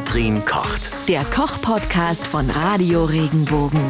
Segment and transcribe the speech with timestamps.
[0.00, 1.08] Katrin kocht.
[1.10, 3.80] Der Koch-Podcast von Radio Regenbogen.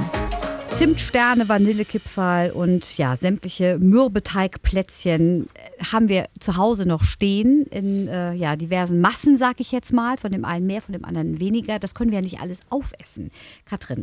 [0.74, 8.32] Zimtsterne, Vanillekipferl und ja, sämtliche Mürbeteigplätzchen äh, haben wir zu Hause noch stehen in äh,
[8.32, 10.16] ja, diversen Massen, sag ich jetzt mal.
[10.16, 11.78] Von dem einen mehr, von dem anderen weniger.
[11.78, 13.30] Das können wir ja nicht alles aufessen.
[13.64, 14.02] Katrin,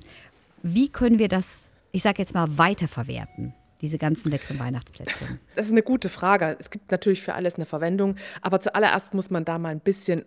[0.64, 3.54] wie können wir das, ich sag jetzt mal, weiterverwerten?
[3.82, 5.42] Diese ganzen leckeren Weihnachtsplätzchen.
[5.56, 6.56] Das ist eine gute Frage.
[6.58, 10.24] Es gibt natürlich für alles eine Verwendung, aber zuallererst muss man da mal ein bisschen,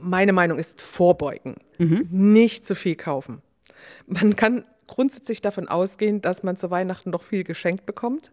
[0.00, 1.56] meine Meinung ist, vorbeugen.
[2.10, 3.42] Nicht zu viel kaufen.
[4.06, 8.32] Man kann grundsätzlich davon ausgehen, dass man zu Weihnachten noch viel geschenkt bekommt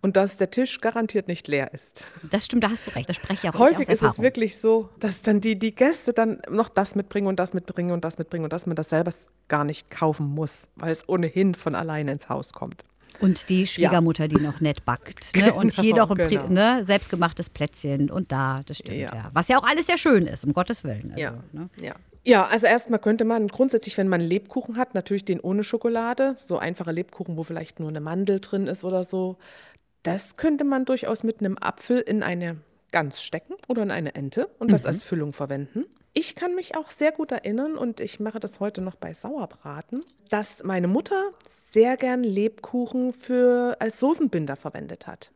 [0.00, 2.04] und dass der Tisch garantiert nicht leer ist.
[2.30, 3.08] Das stimmt, da hast du recht.
[3.08, 6.42] Das spreche ich auch Häufig ist es wirklich so, dass dann die, die Gäste dann
[6.48, 9.12] noch das mitbringen und das mitbringen und das mitbringen und dass man das selber
[9.48, 12.84] gar nicht kaufen muss, weil es ohnehin von alleine ins Haus kommt.
[13.20, 15.34] Und die Schwiegermutter, die noch nett backt.
[15.36, 15.52] Ne?
[15.52, 16.48] Und Genau, hier noch ein genau.
[16.48, 16.84] ne?
[16.84, 18.98] selbstgemachtes Plätzchen und da, das stimmt.
[18.98, 19.14] Ja.
[19.14, 19.30] Ja.
[19.32, 21.10] Was ja auch alles sehr schön ist, um Gottes Willen.
[21.10, 21.34] Also, Ja.
[21.52, 21.68] Ne?
[21.80, 21.94] Ja.
[22.26, 26.56] Ja, also erstmal könnte man grundsätzlich, wenn man Lebkuchen hat, natürlich den ohne Schokolade, so
[26.58, 29.36] einfache Lebkuchen, wo vielleicht nur eine Mandel drin ist oder so,
[30.04, 32.56] das könnte man durchaus mit einem Apfel in eine
[32.92, 35.84] Gans stecken oder in eine Ente und das als Füllung verwenden.
[36.16, 40.04] Ich kann mich auch sehr gut erinnern und ich mache das heute noch bei Sauerbraten,
[40.30, 41.32] dass meine Mutter
[41.72, 45.32] sehr gern Lebkuchen für als Soßenbinder verwendet hat.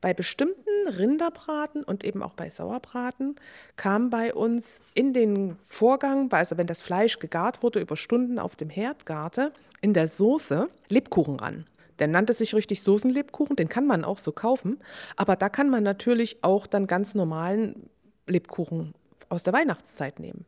[0.00, 3.36] Bei bestimmten Rinderbraten und eben auch bei Sauerbraten
[3.76, 8.56] kam bei uns in den Vorgang, also wenn das Fleisch gegart wurde, über Stunden auf
[8.56, 9.52] dem Herd garte,
[9.82, 11.68] in der Soße Lebkuchen ran.
[12.00, 14.80] Der nannte sich richtig Soßenlebkuchen, den kann man auch so kaufen,
[15.14, 17.88] aber da kann man natürlich auch dann ganz normalen
[18.26, 18.94] Lebkuchen
[19.28, 20.44] aus der Weihnachtszeit nehmen.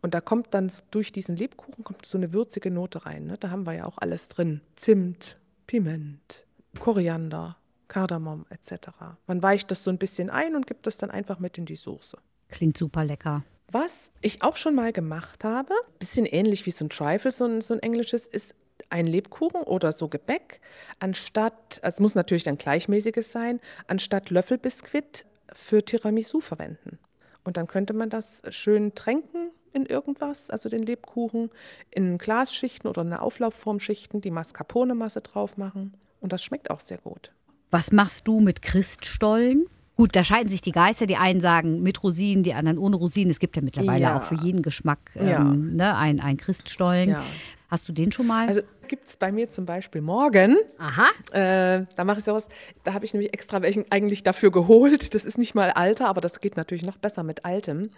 [0.00, 3.26] Und da kommt dann durch diesen Lebkuchen kommt so eine würzige Note rein.
[3.26, 3.36] Ne?
[3.38, 4.60] Da haben wir ja auch alles drin.
[4.76, 6.46] Zimt, Piment,
[6.78, 7.56] Koriander,
[7.88, 8.90] Kardamom etc.
[9.26, 11.76] Man weicht das so ein bisschen ein und gibt das dann einfach mit in die
[11.76, 12.18] Soße.
[12.48, 13.44] Klingt super lecker.
[13.70, 17.60] Was ich auch schon mal gemacht habe, bisschen ähnlich wie so ein Trifle, so ein,
[17.60, 18.54] so ein englisches, ist
[18.88, 20.60] ein Lebkuchen oder so Gebäck,
[21.00, 26.98] anstatt, also es muss natürlich dann gleichmäßiges sein, anstatt Löffelbiskuit für Tiramisu verwenden.
[27.44, 31.50] Und dann könnte man das schön tränken in irgendwas, also den Lebkuchen,
[31.90, 35.94] in Glasschichten oder eine Auflaufformschichten, die Mascarpone-Masse drauf machen.
[36.20, 37.32] Und das schmeckt auch sehr gut.
[37.70, 39.66] Was machst du mit Christstollen?
[39.98, 41.06] Gut, da scheiden sich die Geister.
[41.06, 43.30] Die einen sagen mit Rosinen, die anderen ohne Rosinen.
[43.32, 44.16] Es gibt ja mittlerweile Ja.
[44.18, 45.42] auch für jeden Geschmack ähm, Ja.
[45.42, 47.10] ne, ein, ein Christstollen.
[47.10, 47.24] Ja.
[47.68, 48.46] Hast du den schon mal?
[48.46, 51.08] Also gibt es bei mir zum Beispiel morgen Aha.
[51.32, 52.46] Äh, da mache ich sowas,
[52.84, 55.14] da habe ich nämlich extra welchen eigentlich dafür geholt.
[55.14, 57.90] Das ist nicht mal alter, aber das geht natürlich noch besser mit altem.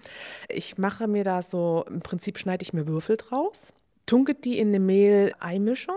[0.49, 3.75] Ich mache mir da so, im Prinzip schneide ich mir Würfel draus,
[4.07, 5.97] tunke die in eine Mehl-Ei-Mischung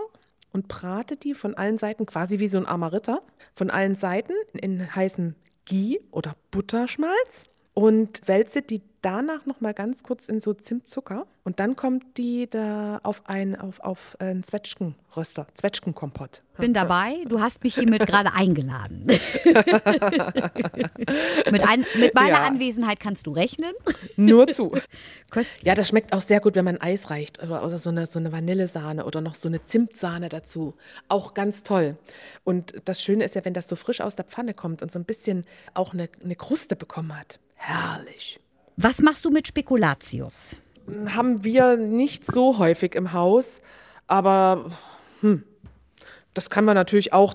[0.52, 3.22] und brate die von allen Seiten, quasi wie so ein armer Ritter,
[3.56, 7.44] von allen Seiten in heißen Ghee oder Butterschmalz
[7.74, 12.48] und wälze die danach noch mal ganz kurz in so Zimtzucker und dann kommt die
[12.48, 16.42] da auf ein auf, auf einen Zwetschgenröster, Zwetschgenkompott.
[16.56, 17.16] Bin dabei.
[17.28, 19.04] Du hast mich hiermit gerade eingeladen.
[21.50, 22.46] mit, ein, mit meiner Ja.
[22.46, 23.72] Anwesenheit kannst du rechnen.
[24.16, 24.72] Nur zu.
[25.30, 25.64] Köstlich.
[25.64, 28.18] Ja, das schmeckt auch sehr gut, wenn man Eis reicht oder, oder so, eine, so
[28.18, 30.74] eine Vanillesahne oder noch so eine Zimtsahne dazu.
[31.08, 31.96] Auch ganz toll.
[32.44, 34.98] Und das Schöne ist ja, wenn das so frisch aus der Pfanne kommt und so
[34.98, 35.44] ein bisschen
[35.74, 37.40] auch eine, eine Kruste bekommen hat.
[37.56, 38.40] Herrlich.
[38.76, 40.56] Was machst du mit Spekulatius?
[41.06, 43.60] Haben wir nicht so häufig im Haus,
[44.06, 44.72] aber
[45.20, 45.44] hm,
[46.34, 47.34] das kann man natürlich auch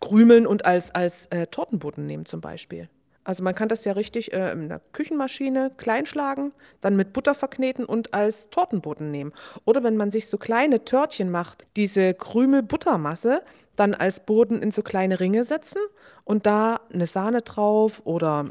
[0.00, 2.88] krümeln und als, als äh, Tortenboden nehmen zum Beispiel.
[3.24, 7.34] Also man kann das ja richtig äh, in der Küchenmaschine klein schlagen, dann mit Butter
[7.34, 9.32] verkneten und als Tortenboden nehmen.
[9.64, 13.42] Oder wenn man sich so kleine Törtchen macht, diese Krümel-Buttermasse
[13.76, 15.80] dann als Boden in so kleine Ringe setzen
[16.24, 18.46] und da eine Sahne drauf oder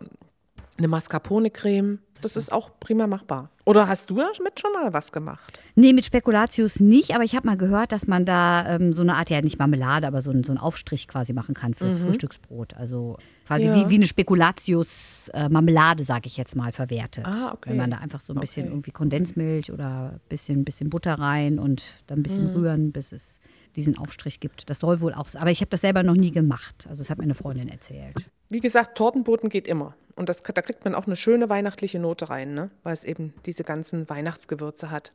[0.77, 1.99] eine Mascarpone-Creme.
[2.21, 3.49] Das ist auch prima machbar.
[3.65, 5.59] Oder hast du damit schon mal was gemacht?
[5.75, 9.15] Nee, mit Spekulatius nicht, aber ich habe mal gehört, dass man da ähm, so eine
[9.15, 12.73] Art, ja nicht Marmelade, aber so, einen- so einen Aufstrich quasi machen kann fürs Frühstücksbrot.
[12.75, 13.75] Also quasi Ja.
[13.75, 17.25] wie, wie eine Spekulatius-Marmelade, sage ich jetzt mal, verwertet.
[17.25, 17.69] Ah, okay.
[17.71, 18.71] Wenn man da einfach so ein bisschen Okay.
[18.73, 22.55] irgendwie Kondensmilch oder ein bisschen, bisschen Butter rein und dann ein bisschen Mhm.
[22.59, 23.39] rühren, bis es
[23.75, 24.69] diesen Aufstrich gibt.
[24.69, 26.87] Das soll wohl auch, aber ich habe das selber noch nie gemacht.
[26.89, 28.29] Also das hat mir eine Freundin erzählt.
[28.49, 29.93] Wie gesagt, Tortenboden geht immer.
[30.17, 32.71] Und das, da kriegt man auch eine schöne weihnachtliche Note rein, ne?
[32.83, 35.13] weil es eben diese ganzen Weihnachtsgewürze hat.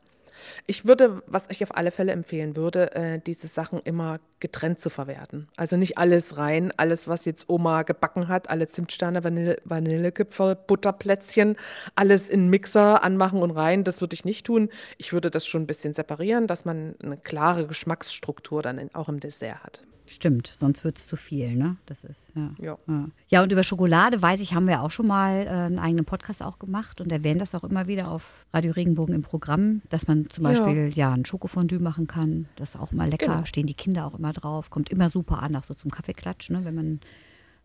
[0.65, 4.89] Ich würde, was ich auf alle Fälle empfehlen würde, äh, diese Sachen immer getrennt zu
[4.89, 5.47] verwerten.
[5.55, 11.57] Also nicht alles rein, alles, was jetzt Oma gebacken hat, alle Zimtsterne, Vanille, Vanillekipferl, Butterplätzchen,
[11.95, 13.83] alles in Mixer anmachen und rein.
[13.83, 14.69] Das würde ich nicht tun.
[14.97, 19.09] Ich würde das schon ein bisschen separieren, dass man eine klare Geschmacksstruktur dann in, auch
[19.09, 19.83] im Dessert hat.
[20.13, 21.77] Stimmt, sonst wird es zu viel, ne?
[21.85, 22.51] Das ist, ja.
[22.61, 22.77] Ja.
[22.87, 23.05] ja.
[23.29, 26.43] Ja, und über Schokolade, weiß ich, haben wir auch schon mal äh, einen eigenen Podcast
[26.43, 30.29] auch gemacht und erwähnen das auch immer wieder auf Radio Regenbogen im Programm, dass man
[30.29, 30.51] zum Ja.
[30.51, 32.47] Beispiel ja, ein Schokofondue machen kann.
[32.55, 33.45] Das ist auch immer lecker, Genau.
[33.45, 34.69] stehen die Kinder auch immer drauf.
[34.69, 36.63] Kommt immer super an, auch so zum Kaffeeklatsch, ne?
[36.63, 36.99] wenn man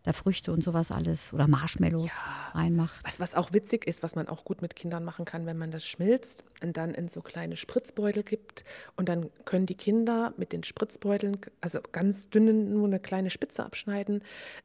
[0.09, 2.11] da Früchte und sowas alles oder Marshmallows
[2.53, 3.05] reinmacht.
[3.05, 5.69] Was, was auch witzig ist, was man auch gut mit Kindern machen kann, wenn man
[5.69, 8.65] das schmilzt und dann in so kleine Spritzbeutel gibt
[8.95, 13.63] und dann können die Kinder mit den Spritzbeuteln, also ganz dünnen, nur eine kleine Spitze
[13.63, 14.23] abschneiden,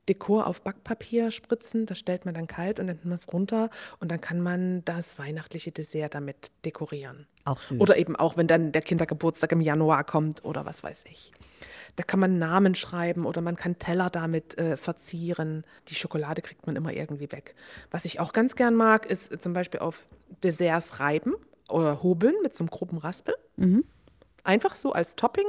[0.09, 3.69] Dekor auf Backpapier spritzen, das stellt man dann kalt und dann nimmt man es runter
[4.01, 7.27] und dann kann man das weihnachtliche Dessert damit dekorieren.
[7.45, 7.81] Auch süß.
[7.81, 11.33] Oder eben auch, wenn dann der Kindergeburtstag im Januar kommt oder was weiß ich.
[11.97, 15.65] Da kann man Namen schreiben oder man kann Teller damit äh, verzieren.
[15.89, 17.55] Die Schokolade kriegt man immer irgendwie weg.
[17.91, 20.07] Was ich auch ganz gern mag, ist äh, zum Beispiel auf
[20.43, 21.35] Desserts reiben
[21.69, 23.35] oder hobeln mit so einem groben Raspel.
[24.43, 25.47] Einfach so als Topping.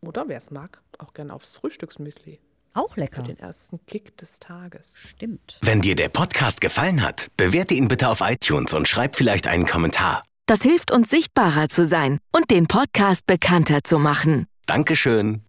[0.00, 2.38] Oder wer es mag, auch gern aufs Frühstücksmüsli.
[2.74, 3.22] auch Für lecker.
[3.22, 4.94] den ersten Kick des Tages.
[4.98, 5.58] Stimmt.
[5.62, 9.66] Wenn dir der Podcast gefallen hat, bewerte ihn bitte auf iTunes und schreib vielleicht einen
[9.66, 10.22] Kommentar.
[10.46, 14.46] Das hilft uns sichtbarer zu sein und den Podcast bekannter zu machen.
[14.66, 15.45] Dankeschön.